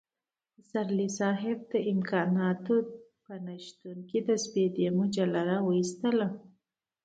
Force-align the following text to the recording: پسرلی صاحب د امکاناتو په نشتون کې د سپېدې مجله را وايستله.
پسرلی 0.53 1.09
صاحب 1.19 1.57
د 1.71 1.73
امکاناتو 1.91 2.75
په 3.23 3.33
نشتون 3.47 3.97
کې 4.09 4.19
د 4.27 4.29
سپېدې 4.43 4.87
مجله 4.99 5.39
را 5.49 5.57
وايستله. 5.67 6.27